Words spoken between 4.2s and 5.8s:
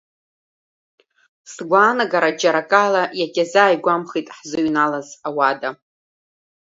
ҳзыҩналаз ауада.